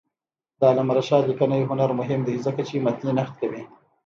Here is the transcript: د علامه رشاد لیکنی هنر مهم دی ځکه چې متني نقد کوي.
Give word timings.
د 0.59 0.61
علامه 0.69 0.93
رشاد 0.97 1.23
لیکنی 1.29 1.67
هنر 1.69 1.89
مهم 1.99 2.21
دی 2.27 2.35
ځکه 2.45 2.61
چې 2.69 2.83
متني 2.85 3.11
نقد 3.17 3.35
کوي. 3.41 3.61